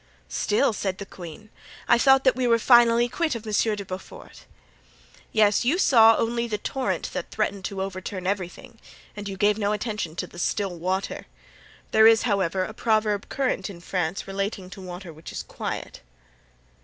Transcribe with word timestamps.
"Still!" 0.29 0.73
said 0.73 0.97
the 0.97 1.05
queen. 1.05 1.51
"I 1.87 1.99
thought 1.99 2.23
that 2.23 2.35
we 2.35 2.47
were 2.47 2.57
finally 2.57 3.07
quit 3.07 3.35
of 3.35 3.45
Monsieur 3.45 3.75
de 3.75 3.85
Beaufort." 3.85 4.45
"Yes, 5.31 5.63
you 5.63 5.77
saw 5.77 6.15
only 6.17 6.47
the 6.47 6.57
torrent 6.57 7.11
that 7.13 7.29
threatened 7.29 7.65
to 7.65 7.83
overturn 7.83 8.25
everything 8.25 8.79
and 9.15 9.29
you 9.29 9.37
gave 9.37 9.59
no 9.59 9.73
attention 9.73 10.15
to 10.15 10.25
the 10.25 10.39
still 10.39 10.75
water. 10.75 11.27
There 11.91 12.07
is, 12.07 12.23
however, 12.23 12.63
a 12.63 12.73
proverb 12.73 13.29
current 13.29 13.69
in 13.69 13.79
France 13.79 14.25
relating 14.27 14.71
to 14.71 14.81
water 14.81 15.13
which 15.13 15.31
is 15.31 15.43
quiet." 15.43 16.01